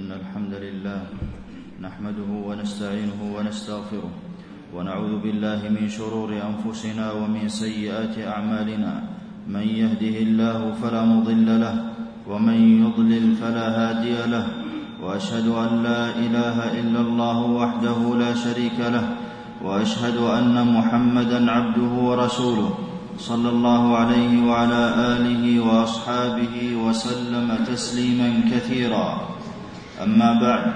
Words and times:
إن 0.00 0.12
الحمد 0.20 0.54
لله 0.64 1.00
نحمده 1.86 2.30
ونستعينه 2.48 3.20
ونستغفره 3.36 4.10
ونعوذ 4.74 5.14
بالله 5.24 5.60
من 5.76 5.88
شرور 5.88 6.30
أنفسنا 6.50 7.06
ومن 7.12 7.48
سيئات 7.48 8.18
أعمالنا 8.18 8.92
من 9.48 9.66
يهده 9.80 10.14
الله 10.26 10.72
فلا 10.82 11.02
مضل 11.04 11.48
له 11.64 11.74
ومن 12.30 12.58
يضلل 12.84 13.34
فلا 13.40 13.66
هادي 13.80 14.16
له 14.34 14.46
وأشهد 15.02 15.46
أن 15.48 15.82
لا 15.82 16.02
إله 16.24 16.80
إلا 16.80 17.00
الله 17.00 17.38
وحده 17.60 17.98
لا 18.22 18.34
شريك 18.34 18.78
له 18.96 19.04
وأشهد 19.64 20.16
أن 20.16 20.54
محمدا 20.76 21.50
عبده 21.50 21.92
ورسوله 22.06 22.70
صلى 23.18 23.48
الله 23.48 23.96
عليه 23.96 24.32
وعلى 24.48 24.82
آله 25.18 25.44
وأصحابه 25.66 26.54
وسلم 26.84 27.64
تسليما 27.74 28.30
كثيرا 28.52 29.39
أما 30.02 30.32
بعد 30.32 30.72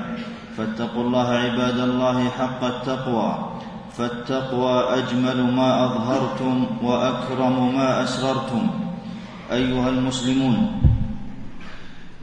فاتقوا 0.57 1.03
الله 1.03 1.29
عباد 1.31 1.79
الله 1.79 2.29
حق 2.39 2.65
التقوى 2.65 3.51
فالتقوى 3.99 4.95
أجمل 4.99 5.53
ما 5.55 5.85
أظهرتم 5.85 6.67
وأكرم 6.83 7.75
ما 7.75 8.03
أسررتم 8.05 8.67
أيها 9.53 9.89
المسلمون 9.89 10.73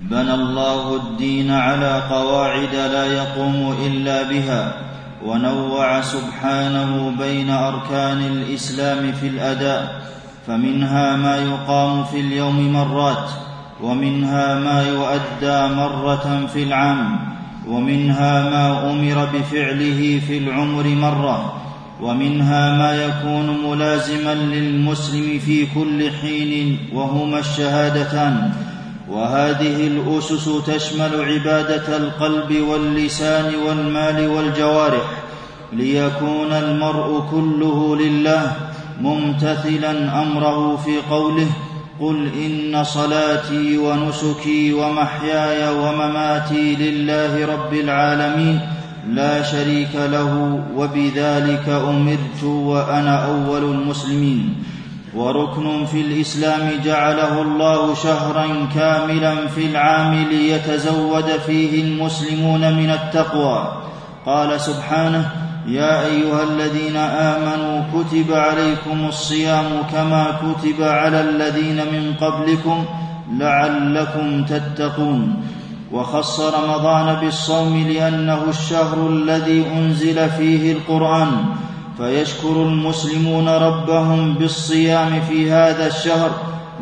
بنى 0.02 0.34
الله 0.34 0.96
الدين 0.96 1.52
على 1.52 2.02
قواعد 2.10 2.76
لا 2.76 3.06
يقوم 3.06 3.76
إلا 3.86 4.24
بها 4.24 4.74
ونوع 5.26 6.02
سبحانه 6.02 7.16
بين 7.20 7.50
أركان 7.50 8.18
الإسلام 8.18 9.12
في 9.12 9.28
الأداء 9.28 10.02
فمنها 10.48 11.16
ما 11.16 11.38
يقام 11.38 12.04
في 12.04 12.20
اليوم 12.20 12.74
مرات 12.74 13.30
ومنها 13.84 14.60
ما 14.60 14.88
يؤدى 14.88 15.74
مره 15.76 16.48
في 16.54 16.64
العام 16.64 17.20
ومنها 17.68 18.50
ما 18.50 18.92
امر 18.92 19.28
بفعله 19.34 20.22
في 20.28 20.38
العمر 20.38 20.84
مره 20.88 21.54
ومنها 22.02 22.78
ما 22.78 23.04
يكون 23.04 23.72
ملازما 23.72 24.34
للمسلم 24.36 25.40
في 25.40 25.68
كل 25.76 26.12
حين 26.22 26.78
وهما 26.94 27.40
الشهادتان 27.40 28.52
وهذه 29.12 29.88
الاسس 29.88 30.50
تشمل 30.68 31.12
عباده 31.20 31.98
القلب 31.98 32.60
واللسان 32.70 33.52
والمال 33.68 34.28
والجوارح 34.28 35.02
ليكون 35.74 36.52
المرء 36.52 37.24
كله 37.32 37.96
لله 37.96 38.52
ممتثلا 39.02 40.22
امره 40.22 40.76
في 40.78 40.92
قوله 41.10 41.48
قل 42.02 42.28
ان 42.36 42.84
صلاتي 42.84 43.78
ونسكي 43.78 44.74
ومحياي 44.74 45.74
ومماتي 45.76 46.76
لله 46.76 47.46
رب 47.46 47.74
العالمين 47.74 48.60
لا 49.10 49.44
شريك 49.44 49.96
له 49.96 50.60
وبذلك 50.76 51.70
امرت 51.70 52.44
وانا 52.44 53.26
اول 53.26 53.64
المسلمين 53.64 54.56
وركن 55.16 55.86
في 55.86 56.02
الاسلام 56.02 56.70
جعله 56.86 57.42
الله 57.42 57.96
شهرا 57.96 58.48
كاملا 58.76 59.48
في 59.48 59.66
العام 59.66 60.24
ليتزود 60.32 61.26
فيه 61.48 61.82
المسلمون 61.84 62.74
من 62.76 62.90
التقوى 62.90 63.82
قال 64.26 64.62
سبحانه 64.62 65.41
يا 65.68 66.06
ايها 66.06 66.44
الذين 66.44 66.96
امنوا 66.98 67.82
كتب 67.94 68.34
عليكم 68.34 69.06
الصيام 69.06 69.66
كما 69.92 70.26
كتب 70.32 70.84
على 70.84 71.22
الذين 71.22 71.76
من 71.76 72.14
قبلكم 72.22 72.86
لعلكم 73.32 74.46
تتقون 74.46 75.34
وخص 75.92 76.40
رمضان 76.40 77.16
بالصوم 77.16 77.88
لانه 77.88 78.44
الشهر 78.50 79.10
الذي 79.10 79.66
انزل 79.78 80.30
فيه 80.30 80.74
القران 80.74 81.32
فيشكر 81.98 82.64
المسلمون 82.64 83.50
ربهم 83.50 84.34
بالصيام 84.34 85.22
في 85.30 85.52
هذا 85.52 85.88
الشهر 85.88 86.32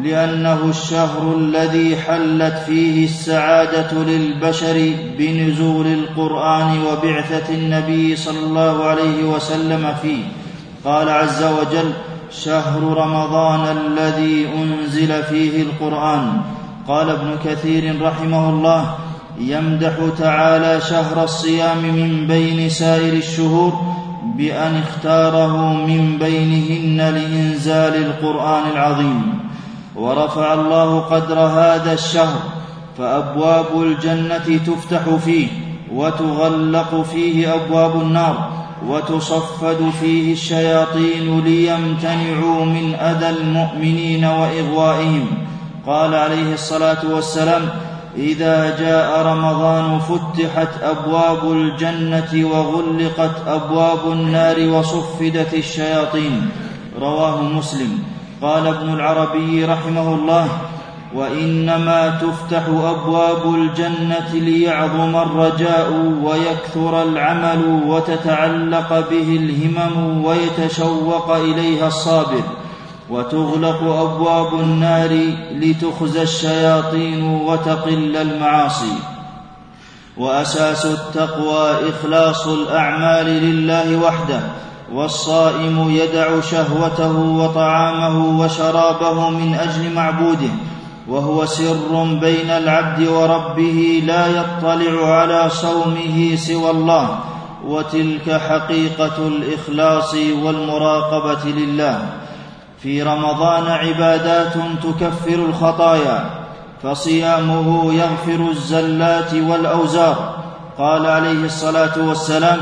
لانه 0.03 0.65
الشهر 0.69 1.35
الذي 1.37 1.97
حلت 1.97 2.53
فيه 2.65 3.05
السعاده 3.05 3.93
للبشر 4.03 4.91
بنزول 5.17 5.87
القران 5.87 6.77
وبعثه 6.83 7.53
النبي 7.53 8.15
صلى 8.15 8.39
الله 8.39 8.83
عليه 8.83 9.23
وسلم 9.23 9.93
فيه 10.01 10.23
قال 10.85 11.09
عز 11.09 11.43
وجل 11.43 11.93
شهر 12.31 12.79
رمضان 12.97 13.77
الذي 13.77 14.45
انزل 14.61 15.23
فيه 15.23 15.61
القران 15.61 16.41
قال 16.87 17.09
ابن 17.09 17.35
كثير 17.45 18.01
رحمه 18.01 18.49
الله 18.49 18.95
يمدح 19.39 19.91
تعالى 20.19 20.81
شهر 20.81 21.23
الصيام 21.23 21.77
من 21.83 22.27
بين 22.27 22.69
سائر 22.69 23.13
الشهور 23.13 23.73
بان 24.37 24.75
اختاره 24.87 25.73
من 25.73 26.17
بينهن 26.17 27.13
لانزال 27.15 27.95
القران 28.05 28.63
العظيم 28.73 29.48
ورفع 29.99 30.53
الله 30.53 30.99
قدر 30.99 31.39
هذا 31.39 31.93
الشهر 31.93 32.39
فابواب 32.97 33.81
الجنه 33.83 34.59
تفتح 34.67 35.15
فيه 35.15 35.47
وتغلق 35.93 37.01
فيه 37.13 37.55
ابواب 37.55 38.01
النار 38.01 38.49
وتصفد 38.87 39.89
فيه 40.01 40.33
الشياطين 40.33 41.39
ليمتنعوا 41.43 42.65
من 42.65 42.93
اذى 42.95 43.29
المؤمنين 43.29 44.25
واغوائهم 44.25 45.25
قال 45.87 46.15
عليه 46.15 46.53
الصلاه 46.53 46.97
والسلام 47.11 47.61
اذا 48.17 48.77
جاء 48.79 49.21
رمضان 49.21 49.99
فتحت 49.99 50.67
ابواب 50.83 51.51
الجنه 51.51 52.47
وغلقت 52.51 53.47
ابواب 53.47 54.11
النار 54.11 54.69
وصفدت 54.79 55.53
الشياطين 55.53 56.49
رواه 57.01 57.41
مسلم 57.41 57.99
قال 58.41 58.67
ابن 58.67 58.93
العربي 58.93 59.65
رحمه 59.65 60.13
الله 60.13 60.47
وانما 61.15 62.09
تفتح 62.09 62.65
ابواب 62.67 63.55
الجنه 63.55 64.33
ليعظم 64.33 65.15
الرجاء 65.15 65.91
ويكثر 66.23 67.03
العمل 67.03 67.81
وتتعلق 67.87 69.09
به 69.11 69.37
الهمم 69.39 70.25
ويتشوق 70.25 71.31
اليها 71.35 71.87
الصابر 71.87 72.41
وتغلق 73.09 73.83
ابواب 73.83 74.53
النار 74.59 75.21
لتخزى 75.51 76.21
الشياطين 76.21 77.23
وتقل 77.47 78.15
المعاصي 78.15 78.93
واساس 80.17 80.85
التقوى 80.85 81.71
اخلاص 81.89 82.47
الاعمال 82.47 83.25
لله 83.25 83.97
وحده 84.05 84.39
والصائم 84.93 85.89
يدع 85.89 86.39
شهوته 86.41 87.11
وطعامه 87.17 88.39
وشرابه 88.41 89.29
من 89.29 89.53
اجل 89.55 89.93
معبوده 89.95 90.49
وهو 91.07 91.45
سر 91.45 92.03
بين 92.21 92.49
العبد 92.49 93.07
وربه 93.07 94.03
لا 94.05 94.27
يطلع 94.27 95.07
على 95.07 95.49
صومه 95.49 96.35
سوى 96.35 96.69
الله 96.71 97.19
وتلك 97.67 98.41
حقيقه 98.49 99.17
الاخلاص 99.27 100.13
والمراقبه 100.43 101.49
لله 101.51 102.01
في 102.83 103.03
رمضان 103.03 103.63
عبادات 103.67 104.53
تكفر 104.83 105.33
الخطايا 105.33 106.29
فصيامه 106.83 107.93
يغفر 107.93 108.51
الزلات 108.51 109.33
والاوزار 109.33 110.33
قال 110.77 111.05
عليه 111.05 111.45
الصلاه 111.45 112.07
والسلام 112.07 112.61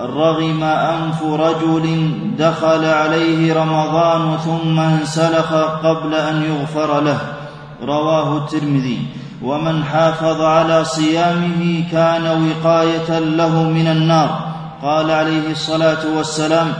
رغم 0.00 0.62
انف 0.64 1.22
رجل 1.22 2.12
دخل 2.38 2.84
عليه 2.84 3.54
رمضان 3.54 4.36
ثم 4.38 4.78
انسلخ 4.80 5.54
قبل 5.82 6.14
ان 6.14 6.42
يغفر 6.42 7.00
له 7.00 7.18
رواه 7.82 8.36
الترمذي 8.36 9.06
ومن 9.42 9.84
حافظ 9.84 10.40
على 10.42 10.84
صيامه 10.84 11.84
كان 11.92 12.52
وقايه 12.62 13.18
له 13.18 13.62
من 13.62 13.86
النار 13.86 14.40
قال 14.82 15.10
عليه 15.10 15.50
الصلاه 15.50 16.16
والسلام 16.16 16.72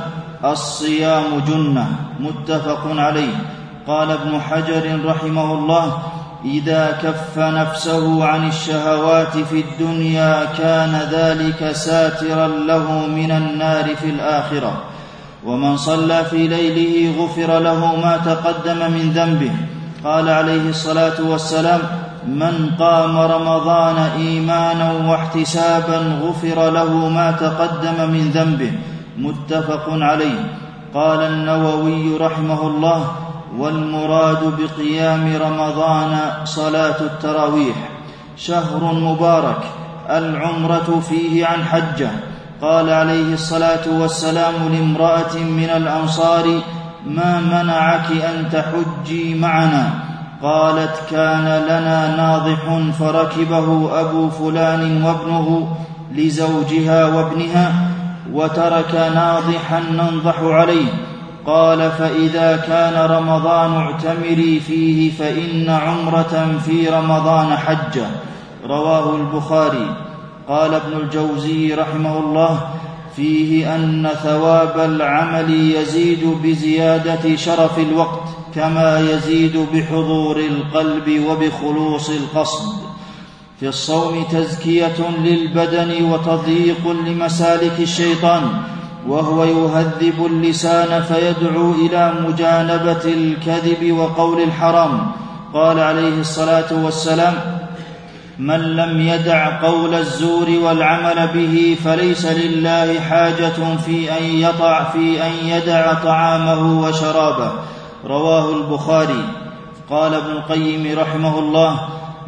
الصيام 0.45 1.25
جنه 1.49 1.89
متفق 2.21 2.81
عليه 2.95 3.35
قال 3.87 4.11
ابن 4.11 4.41
حجر 4.41 5.01
رحمه 5.07 5.53
الله 5.55 5.99
اذا 6.45 6.91
كف 7.03 7.39
نفسه 7.39 8.25
عن 8.25 8.49
الشهوات 8.49 9.37
في 9.39 9.61
الدنيا 9.61 10.45
كان 10.59 11.01
ذلك 11.13 11.73
ساترا 11.73 12.49
له 12.49 13.07
من 13.07 13.31
النار 13.31 13.85
في 13.97 14.11
الاخره 14.11 14.81
ومن 15.47 15.77
صلى 15.77 16.25
في 16.25 16.49
ليله 16.49 17.23
غفر 17.25 17.59
له 17.59 17.97
ما 17.97 18.17
تقدم 18.25 18.91
من 18.93 19.11
ذنبه 19.15 19.53
قال 20.05 20.29
عليه 20.29 20.71
الصلاه 20.71 21.23
والسلام 21.23 21.81
من 22.27 22.71
قام 22.79 23.19
رمضان 23.19 23.97
ايمانا 23.97 24.93
واحتسابا 24.93 25.97
غفر 26.23 26.71
له 26.71 27.09
ما 27.09 27.31
تقدم 27.33 28.11
من 28.11 28.31
ذنبه 28.35 28.73
متفق 29.19 29.85
عليه 29.89 30.49
قال 30.95 31.21
النووي 31.21 32.17
رحمه 32.17 32.63
الله 32.67 33.07
والمراد 33.59 34.39
بقيام 34.61 35.37
رمضان 35.43 36.19
صلاه 36.45 37.01
التراويح 37.01 37.77
شهر 38.37 38.93
مبارك 38.95 39.63
العمره 40.11 41.01
فيه 41.09 41.47
عن 41.47 41.65
حجه 41.65 42.11
قال 42.63 42.91
عليه 42.91 43.33
الصلاه 43.35 43.99
والسلام 44.01 44.55
لامراه 44.73 45.37
من 45.37 45.71
الانصار 45.77 46.61
ما 47.07 47.41
منعك 47.41 48.11
ان 48.13 48.49
تحجي 48.53 49.35
معنا 49.35 49.91
قالت 50.43 51.03
كان 51.11 51.45
لنا 51.45 52.17
ناضح 52.17 52.91
فركبه 52.99 54.01
ابو 54.01 54.31
فلان 54.31 55.03
وابنه 55.03 55.75
لزوجها 56.13 57.05
وابنها 57.07 57.73
وترك 58.33 58.95
ناضحا 58.95 59.81
ننضح 59.91 60.39
عليه 60.43 60.89
قال 61.47 61.91
فاذا 61.91 62.57
كان 62.67 62.95
رمضان 63.11 63.73
اعتمري 63.75 64.61
فيه 64.67 65.11
فان 65.11 65.71
عمره 65.71 66.61
في 66.67 66.89
رمضان 66.89 67.57
حجه 67.57 68.07
رواه 68.67 69.17
البخاري 69.17 69.97
قال 70.49 70.75
ابن 70.75 70.97
الجوزي 71.03 71.75
رحمه 71.75 72.19
الله 72.19 72.61
فيه 73.17 73.77
ان 73.77 74.09
ثواب 74.23 74.79
العمل 74.91 75.55
يزيد 75.75 76.27
بزياده 76.45 77.37
شرف 77.37 77.79
الوقت 77.79 78.23
كما 78.55 78.99
يزيد 79.01 79.67
بحضور 79.75 80.41
القلب 80.41 81.23
وبخلوص 81.29 82.11
القصد 82.11 82.73
في 83.61 83.69
الصوم 83.69 84.23
تزكيه 84.33 84.95
للبدن 85.25 86.05
وتضييق 86.11 86.89
لمسالك 87.07 87.81
الشيطان 87.81 88.43
وهو 89.09 89.45
يهذب 89.45 90.27
اللسان 90.27 91.03
فيدعو 91.03 91.73
الى 91.73 92.13
مجانبه 92.29 93.05
الكذب 93.05 93.93
وقول 93.93 94.43
الحرام 94.43 95.11
قال 95.55 95.79
عليه 95.81 96.21
الصلاه 96.21 96.85
والسلام 96.85 97.35
من 98.39 98.61
لم 98.77 99.01
يدع 99.01 99.63
قول 99.65 99.95
الزور 99.95 100.51
والعمل 100.63 101.29
به 101.35 101.77
فليس 101.85 102.27
لله 102.27 103.01
حاجه 103.01 103.77
في 103.87 104.13
ان 104.19 104.25
يطع 104.25 104.91
في 104.91 105.23
ان 105.27 105.33
يدع 105.45 105.95
طعامه 105.95 106.81
وشرابه 106.81 107.51
رواه 108.07 108.57
البخاري 108.57 109.25
قال 109.91 110.15
ابن 110.15 110.27
القيم 110.31 110.99
رحمه 110.99 111.39
الله 111.39 111.81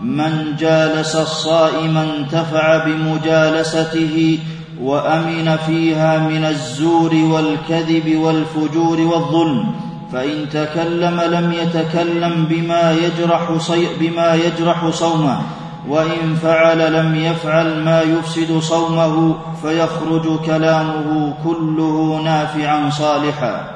من 0.03 0.57
جالس 0.59 1.17
الصائم 1.17 1.97
انتفع 1.99 2.85
بمجالسته 2.85 4.39
وامن 4.81 5.57
فيها 5.67 6.19
من 6.19 6.45
الزور 6.45 7.15
والكذب 7.15 8.17
والفجور 8.17 9.01
والظلم 9.01 9.67
فان 10.13 10.49
تكلم 10.49 11.21
لم 11.21 11.55
يتكلم 11.63 12.47
بما 12.51 12.93
يجرح, 12.93 13.53
صي 13.59 13.87
بما 14.01 14.35
يجرح 14.35 14.89
صومه 14.89 15.41
وان 15.89 16.35
فعل 16.43 16.93
لم 16.93 17.15
يفعل 17.15 17.83
ما 17.85 18.03
يفسد 18.03 18.59
صومه 18.59 19.35
فيخرج 19.63 20.39
كلامه 20.47 21.35
كله 21.45 22.23
نافعا 22.25 22.91
صالحا 22.91 23.69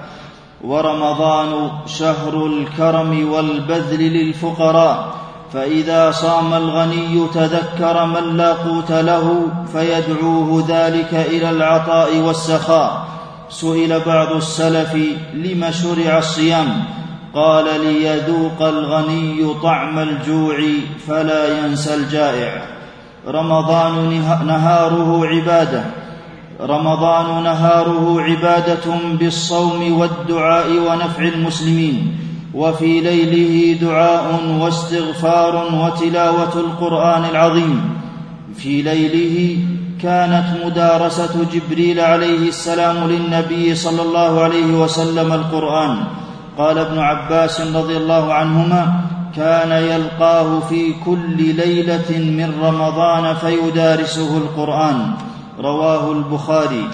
ورمضان 0.64 1.70
شهر 1.87 2.46
الكرم 2.46 3.32
والبذل 3.32 4.00
للفقراء 4.12 5.14
فاذا 5.52 6.10
صام 6.10 6.54
الغني 6.54 7.26
تذكر 7.34 8.06
من 8.06 8.37
لا 8.37 8.52
قوت 8.52 8.93
له 8.93 9.43
فيدعوه 9.72 10.64
ذلك 10.69 11.14
الى 11.14 11.50
العطاء 11.50 12.16
والسخاء 12.19 13.04
سئل 13.50 14.00
بعض 14.06 14.32
السلف 14.37 14.94
لم 15.34 15.70
شرع 15.70 16.19
الصيام 16.19 16.84
قال 17.34 17.64
ليذوق 17.81 18.62
الغني 18.62 19.54
طعم 19.62 19.98
الجوع 19.98 20.56
فلا 21.08 21.58
ينسى 21.64 21.94
الجائع 21.94 22.62
رمضان 23.28 24.20
نهاره 24.46 25.26
عباده 25.26 25.84
رمضان 26.60 27.42
نهاره 27.42 28.20
عباده 28.20 28.92
بالصوم 29.19 29.99
والدعاء 30.00 30.70
ونفع 30.88 31.22
المسلمين 31.22 32.25
وفي 32.56 33.00
ليله 33.00 33.79
دعاء 33.81 34.41
واستغفار 34.61 35.67
وتلاوه 35.75 36.53
القران 36.55 37.25
العظيم 37.31 37.81
في 38.56 38.82
ليله 38.82 39.58
كانت 40.03 40.44
مدارسه 40.64 41.47
جبريل 41.53 42.00
عليه 42.00 42.49
السلام 42.49 42.97
للنبي 43.08 43.75
صلى 43.75 44.03
الله 44.03 44.41
عليه 44.41 44.75
وسلم 44.82 45.32
القران 45.32 45.97
قال 46.58 46.79
ابن 46.79 46.99
عباس 46.99 47.61
رضي 47.61 47.97
الله 47.97 48.35
عنهما 48.35 48.93
كان 49.37 49.70
يلقاه 49.70 50.61
في 50.61 50.93
كل 51.05 51.38
ليله 51.56 52.11
من 52.11 52.55
رمضان 52.62 53.35
فيدارسه 53.35 54.37
القران 54.37 55.11
رواه 55.62 56.12
البخاري 56.12 56.85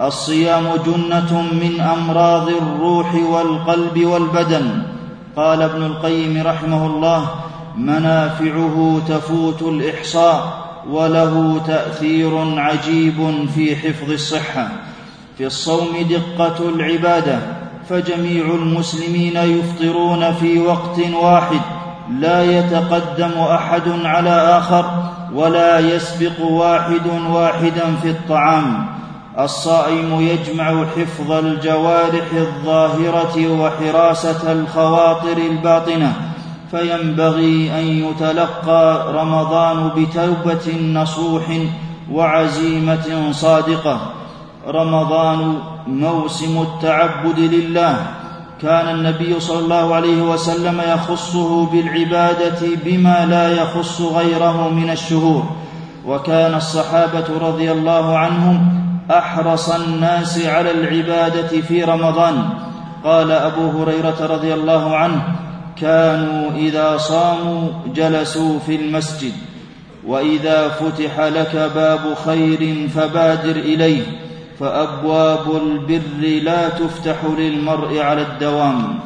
الصيام 0.00 0.64
جنه 0.86 1.42
من 1.42 1.80
امراض 1.80 2.48
الروح 2.48 3.14
والقلب 3.14 4.04
والبدن 4.04 4.82
قال 5.38 5.62
ابن 5.62 5.82
القيم 5.82 6.42
رحمه 6.46 6.86
الله 6.86 7.26
منافعه 7.76 9.00
تفوت 9.08 9.62
الاحصاء 9.62 10.48
وله 10.90 11.60
تاثير 11.66 12.58
عجيب 12.60 13.46
في 13.54 13.76
حفظ 13.76 14.10
الصحه 14.12 14.68
في 15.38 15.46
الصوم 15.46 15.88
دقه 16.10 16.68
العباده 16.68 17.38
فجميع 17.88 18.44
المسلمين 18.46 19.36
يفطرون 19.36 20.34
في 20.34 20.58
وقت 20.58 20.98
واحد 21.22 21.60
لا 22.18 22.44
يتقدم 22.58 23.30
احد 23.38 23.82
على 24.04 24.30
اخر 24.58 24.84
ولا 25.34 25.78
يسبق 25.78 26.40
واحد 26.46 27.06
واحدا 27.30 27.96
في 28.02 28.10
الطعام 28.10 28.86
الصائم 29.40 30.20
يجمع 30.20 30.84
حفظ 30.86 31.32
الجوارح 31.32 32.24
الظاهره 32.32 33.48
وحراسه 33.60 34.52
الخواطر 34.52 35.36
الباطنه 35.36 36.12
فينبغي 36.70 37.80
ان 37.80 37.84
يتلقى 37.86 39.04
رمضان 39.12 39.88
بتوبه 39.96 40.80
نصوح 40.80 41.42
وعزيمه 42.12 43.32
صادقه 43.32 44.00
رمضان 44.68 45.54
موسم 45.86 46.62
التعبد 46.62 47.38
لله 47.38 47.96
كان 48.62 48.94
النبي 48.94 49.40
صلى 49.40 49.58
الله 49.58 49.94
عليه 49.94 50.22
وسلم 50.22 50.80
يخصه 50.94 51.66
بالعباده 51.66 52.60
بما 52.84 53.26
لا 53.26 53.52
يخص 53.62 54.00
غيره 54.00 54.68
من 54.68 54.90
الشهور 54.90 55.42
وكان 56.06 56.54
الصحابه 56.54 57.24
رضي 57.48 57.72
الله 57.72 58.16
عنهم 58.18 58.87
احرص 59.10 59.70
الناس 59.70 60.44
على 60.44 60.70
العباده 60.70 61.48
في 61.60 61.84
رمضان 61.84 62.48
قال 63.04 63.30
ابو 63.30 63.70
هريره 63.82 64.16
رضي 64.20 64.54
الله 64.54 64.96
عنه 64.96 65.22
كانوا 65.80 66.50
اذا 66.56 66.96
صاموا 66.96 67.68
جلسوا 67.94 68.58
في 68.58 68.76
المسجد 68.76 69.32
واذا 70.06 70.68
فتح 70.68 71.20
لك 71.20 71.70
باب 71.74 72.14
خير 72.24 72.88
فبادر 72.96 73.56
اليه 73.56 74.02
فابواب 74.60 75.56
البر 75.56 76.42
لا 76.44 76.68
تفتح 76.68 77.16
للمرء 77.38 77.98
على 77.98 78.22
الدوام 78.22 78.98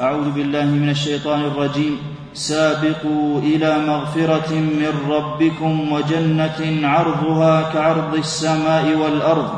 أعوذ 0.00 0.30
بالله 0.30 0.64
من 0.66 0.90
الشيطان 0.90 1.40
الرجيم 1.40 1.96
سابقوا 2.34 3.38
إلى 3.40 3.78
مغفرة 3.86 4.52
من 4.54 4.92
ربكم 5.08 5.92
وجنة 5.92 6.88
عرضها 6.88 7.70
كعرض 7.72 8.14
السماء 8.14 8.96
والأرض 8.96 9.48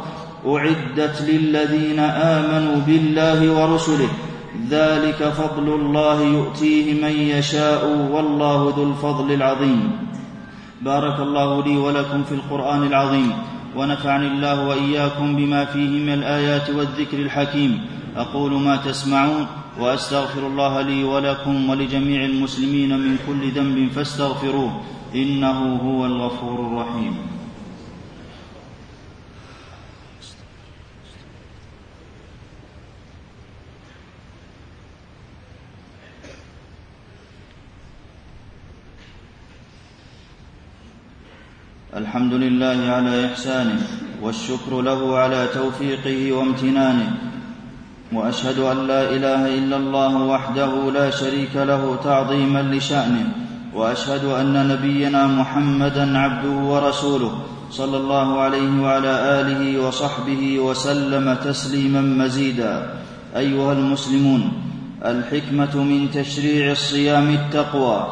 أعدت 0.47 1.23
للذين 1.23 1.99
آمنوا 1.99 2.77
بالله 2.87 3.53
ورسله 3.61 4.09
ذلك 4.71 5.23
فضل 5.29 5.69
الله 5.75 6.23
يؤتيه 6.23 6.95
من 7.03 7.23
يشاء 7.39 8.09
والله 8.13 8.75
ذو 8.77 8.85
الفضل 8.91 9.33
العظيم 9.33 9.91
بارك 10.83 11.21
الله 11.21 11.65
لي 11.65 11.77
ولكم 11.77 12.25
في 12.25 12.33
القرآن 12.33 12.83
العظيم 12.87 13.33
ونفعني 13.77 14.27
الله 14.27 14.69
وإياكم 14.69 15.37
بما 15.37 15.65
فيه 15.65 15.89
من 15.89 16.13
الآيات 16.13 16.71
والذكر 16.71 17.19
الحكيم 17.19 17.81
اقول 18.19 18.53
ما 18.53 18.77
تسمعون 18.77 19.47
واستغفر 19.81 20.47
الله 20.47 20.81
لي 20.81 21.05
ولكم 21.05 21.71
ولجميع 21.71 22.25
المسلمين 22.25 22.99
من 22.99 23.19
كل 23.27 23.49
ذنب 23.53 23.93
فاستغفروه 23.93 24.81
انه 25.15 25.77
هو 25.77 26.07
الغفور 26.07 26.67
الرحيم 26.67 27.17
الحمد 41.97 42.33
لله 42.35 42.79
على 42.93 43.33
احسانه 43.33 43.87
والشكر 44.23 44.81
له 44.83 45.17
على 45.19 45.49
توفيقه 45.55 46.33
وامتنانه 46.33 47.28
واشهد 48.13 48.59
ان 48.59 48.87
لا 48.87 49.03
اله 49.03 49.55
الا 49.59 49.77
الله 49.77 50.17
وحده 50.17 50.91
لا 50.95 51.11
شريك 51.11 51.57
له 51.57 51.97
تعظيما 52.05 52.63
لشانه 52.63 53.29
واشهد 53.75 54.25
ان 54.25 54.69
نبينا 54.69 55.27
محمدا 55.27 56.19
عبده 56.19 56.51
ورسوله 56.69 57.33
صلى 57.71 57.97
الله 57.97 58.41
عليه 58.41 58.83
وعلى 58.83 59.11
اله 59.41 59.83
وصحبه 59.87 60.59
وسلم 60.59 61.35
تسليما 61.45 62.01
مزيدا 62.01 62.91
ايها 63.37 63.73
المسلمون 63.73 64.53
الحكمه 65.05 65.77
من 65.83 66.11
تشريع 66.15 66.71
الصيام 66.73 67.29
التقوى 67.35 68.07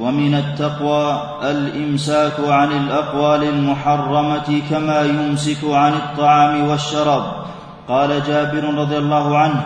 ومن 0.00 0.34
التقوى 0.34 1.22
الامساك 1.42 2.40
عن 2.48 2.72
الاقوال 2.72 3.42
المحرمه 3.44 4.60
كما 4.70 5.00
يمسك 5.02 5.64
عن 5.64 5.92
الطعام 5.92 6.68
والشراب 6.68 7.22
قال 7.90 8.22
جابر 8.26 8.74
رضي 8.74 8.98
الله 8.98 9.38
عنه 9.38 9.62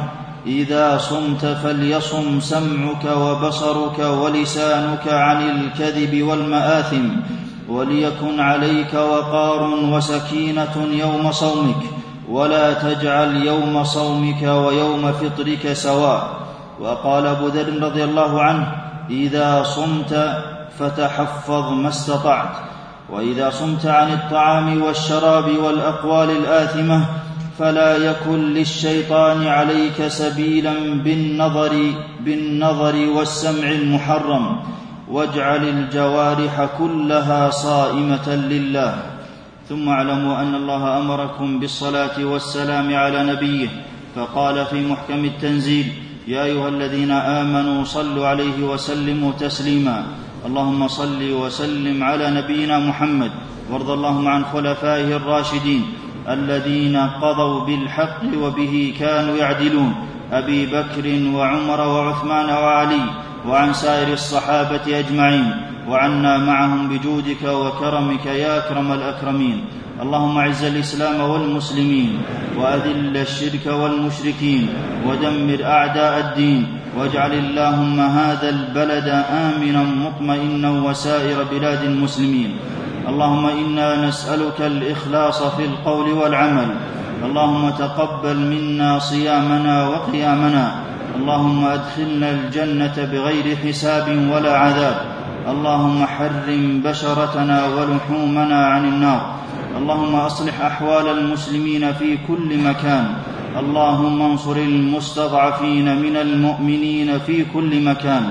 اذا 0.46 0.98
صمت 0.98 1.44
فليصم 1.46 2.40
سمعك 2.40 3.04
وبصرك 3.18 3.98
ولسانك 3.98 5.08
عن 5.08 5.50
الكذب 5.50 6.22
والماثم 6.22 7.04
وليكن 7.68 8.40
عليك 8.40 8.94
وقار 8.94 9.62
وسكينه 9.92 10.86
يوم 10.92 11.32
صومك 11.32 11.76
ولا 12.30 12.72
تجعل 12.74 13.36
يوم 13.36 13.84
صومك 13.84 14.42
ويوم 14.42 15.12
فطرك 15.12 15.72
سواء 15.72 16.22
وقال 16.80 17.26
ابو 17.26 17.46
ذر 17.46 17.82
رضي 17.82 18.04
الله 18.04 18.42
عنه 18.42 18.72
اذا 19.10 19.62
صمت 19.62 20.36
فتحفظ 20.78 21.72
ما 21.72 21.88
استطعت 21.88 22.56
واذا 23.12 23.50
صمت 23.50 23.86
عن 23.86 24.12
الطعام 24.12 24.82
والشراب 24.82 25.48
والاقوال 25.58 26.30
الاثمه 26.30 27.04
فلا 27.58 27.96
يكن 27.96 28.42
للشيطان 28.54 29.46
عليك 29.46 30.06
سبيلا 30.08 30.73
بالنظر 31.04 31.92
بالنظر 32.20 32.96
والسمع 33.14 33.68
المحرم 33.70 34.56
واجعل 35.11 35.68
الجوارح 35.68 36.68
كلها 36.78 37.50
صائمه 37.50 38.28
لله 38.34 38.96
ثم 39.68 39.88
اعلموا 39.88 40.40
ان 40.40 40.54
الله 40.54 40.99
امركم 40.99 41.58
بالصلاه 41.58 42.25
والسلام 42.25 42.94
على 42.94 43.23
نبيه 43.32 43.68
فقال 44.16 44.66
في 44.66 44.87
محكم 44.87 45.25
التنزيل 45.25 45.87
يا 46.28 46.44
ايها 46.44 46.68
الذين 46.68 47.11
امنوا 47.11 47.84
صلوا 47.84 48.26
عليه 48.26 48.62
وسلموا 48.64 49.32
تسليما 49.40 50.04
اللهم 50.46 50.88
صل 50.88 51.30
وسلم 51.32 52.02
على 52.04 52.30
نبينا 52.30 52.78
محمد 52.78 53.30
وارض 53.70 53.90
اللهم 53.90 54.28
عن 54.28 54.44
خلفائه 54.44 55.16
الراشدين 55.16 55.84
الذين 56.28 56.96
قضوا 56.96 57.60
بالحق 57.64 58.20
وبه 58.42 58.94
كانوا 59.00 59.36
يعدلون 59.36 59.94
ابي 60.32 60.66
بكر 60.66 61.28
وعمر 61.36 61.80
وعثمان 61.80 62.50
وعلي 62.50 63.00
وعن 63.48 63.72
سائر 63.72 64.12
الصحابه 64.12 64.98
اجمعين 64.98 65.50
وعنا 65.88 66.38
معهم 66.38 66.88
بجودك 66.88 67.42
وكرمك 67.44 68.26
يا 68.26 68.58
اكرم 68.58 68.92
الاكرمين 68.92 69.64
اللهم 70.02 70.38
اعز 70.38 70.64
الاسلام 70.64 71.20
والمسلمين 71.30 72.18
واذل 72.58 73.16
الشرك 73.16 73.66
والمشركين 73.66 74.68
ودمر 75.06 75.58
اعداء 75.64 76.18
الدين 76.18 76.66
واجعل 76.98 77.32
اللهم 77.32 78.00
هذا 78.00 78.48
البلد 78.48 79.24
امنا 79.32 79.82
مطمئنا 79.82 80.70
وسائر 80.70 81.36
بلاد 81.52 81.82
المسلمين 81.84 82.54
اللهم 83.08 83.46
انا 83.46 84.06
نسالك 84.08 84.61
الاخلاص 84.61 85.42
في 85.42 85.64
القول 85.64 86.11
والعمل 86.12 86.68
اللهم 87.25 87.70
تقبل 87.70 88.37
منا 88.37 88.99
صيامنا 88.99 89.88
وقيامنا 89.88 90.75
اللهم 91.20 91.64
ادخلنا 91.64 92.30
الجنه 92.30 92.94
بغير 93.12 93.56
حساب 93.56 94.26
ولا 94.34 94.58
عذاب 94.58 94.96
اللهم 95.49 96.06
حرم 96.06 96.80
بشرتنا 96.84 97.66
ولحومنا 97.66 98.66
عن 98.66 98.84
النار 98.84 99.23
اللهم 99.78 100.14
اصلح 100.14 100.61
احوال 100.61 101.06
المسلمين 101.18 101.92
في 101.92 102.18
كل 102.28 102.58
مكان 102.58 103.04
اللهم 103.58 104.23
انصر 104.23 104.56
المستضعفين 104.56 106.02
من 106.02 106.16
المؤمنين 106.16 107.18
في 107.26 107.44
كل 107.54 107.84
مكان 107.84 108.25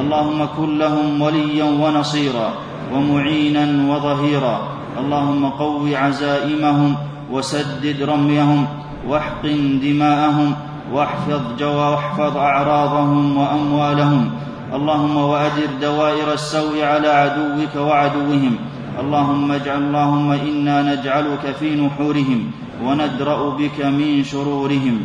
اللهم 0.00 0.46
كن 0.56 0.78
لهم 0.78 1.22
وليا 1.22 1.64
ونصيرا 1.64 2.48
ومعينا 2.92 3.94
وظهيرا 3.94 4.62
اللهم 4.98 5.46
قو 5.50 5.86
عزائمهم 5.92 6.94
وسدد 7.32 8.02
رميهم 8.02 8.66
واحقن 9.08 9.80
دماءهم 9.80 10.54
واحفظ 10.92 11.40
جوا 11.58 11.88
واحفظ 11.88 12.36
اعراضهم 12.36 13.36
واموالهم 13.36 14.30
اللهم 14.74 15.16
وادر 15.16 15.66
دوائر 15.82 16.32
السوء 16.32 16.82
على 16.84 17.08
عدوك 17.08 17.76
وعدوهم 17.76 18.56
اللهم 19.00 19.52
اجعل 19.52 19.82
اللهم 19.82 20.30
انا 20.32 20.82
نجعلك 20.94 21.54
في 21.60 21.74
نحورهم 21.76 22.50
وندرا 22.84 23.50
بك 23.50 23.80
من 23.84 24.24
شرورهم 24.24 25.00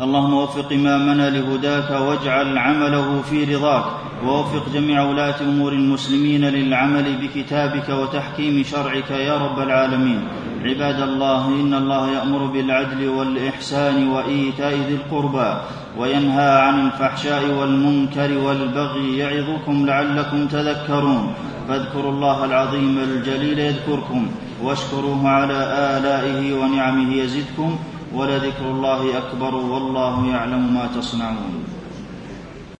اللهم 0.00 0.34
وفق 0.34 0.72
امامنا 0.72 1.30
لهداك 1.30 1.90
واجعل 1.90 2.58
عمله 2.58 3.22
في 3.30 3.54
رضاك 3.56 3.84
ووفق 4.26 4.66
جميع 4.74 5.02
ولاه 5.02 5.34
امور 5.40 5.72
المسلمين 5.72 6.40
للعمل 6.44 7.04
بكتابك 7.22 7.88
وتحكيم 7.88 8.62
شرعك 8.64 9.10
يا 9.10 9.36
رب 9.38 9.58
العالمين 9.62 10.18
عباد 10.64 11.00
الله 11.00 11.48
ان 11.48 11.74
الله 11.74 12.10
يامر 12.10 12.38
بالعدل 12.38 13.08
والاحسان 13.08 14.08
وايتاء 14.08 14.72
ذي 14.74 14.94
القربى 14.94 15.54
وينهى 15.98 16.60
عن 16.62 16.86
الفحشاء 16.86 17.42
والمنكر 17.58 18.38
والبغي 18.38 19.18
يعظكم 19.18 19.86
لعلكم 19.86 20.46
تذكرون 20.46 21.32
فاذكروا 21.68 22.10
الله 22.12 22.44
العظيم 22.44 22.98
الجليل 22.98 23.58
يذكركم 23.58 24.26
واشكروه 24.62 25.28
على 25.28 25.54
الائه 26.00 26.54
ونعمه 26.54 27.14
يزدكم 27.14 27.76
ولذكر 28.14 28.70
الله 28.70 29.18
اكبر 29.18 29.54
والله 29.54 30.26
يعلم 30.26 30.74
ما 30.74 30.86
تصنعون 30.96 31.73